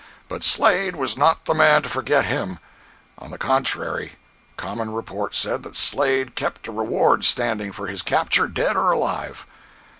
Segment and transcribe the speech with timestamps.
[0.27, 2.57] But Slade was not the man to forget him.
[3.19, 4.13] On the contrary,
[4.57, 9.45] common report said that Slade kept a reward standing for his capture, dead or alive!